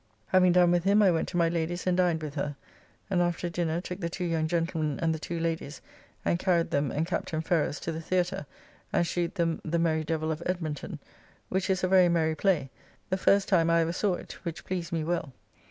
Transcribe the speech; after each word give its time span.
Having 0.29 0.53
done 0.53 0.71
with 0.71 0.83
him 0.83 1.03
I 1.03 1.11
went 1.11 1.27
to 1.27 1.37
my 1.37 1.47
Lady's 1.47 1.85
and 1.85 1.95
dined 1.95 2.23
with 2.23 2.33
her, 2.33 2.55
and 3.11 3.21
after 3.21 3.49
dinner 3.51 3.79
took 3.79 3.99
the 3.99 4.09
two 4.09 4.23
young 4.25 4.47
gentlemen 4.47 4.99
and 4.99 5.13
the 5.13 5.19
two 5.19 5.39
ladies 5.39 5.79
and 6.25 6.39
carried 6.39 6.71
them 6.71 6.89
and 6.89 7.05
Captain 7.05 7.39
Ferrers 7.39 7.79
to 7.81 7.91
the 7.91 8.01
Theatre, 8.01 8.47
and 8.91 9.05
shewed 9.05 9.35
them 9.35 9.61
"The 9.63 9.77
merry 9.77 10.03
Devill 10.03 10.31
of 10.31 10.41
Edmunton," 10.47 10.97
which 11.49 11.69
is 11.69 11.83
a 11.83 11.87
very 11.87 12.09
merry 12.09 12.33
play, 12.33 12.71
the 13.11 13.17
first 13.17 13.47
time 13.47 13.69
I 13.69 13.81
ever 13.81 13.93
saw 13.93 14.15
it, 14.15 14.39
which 14.43 14.65
pleased 14.65 14.91
me 14.91 15.03
well. 15.03 15.33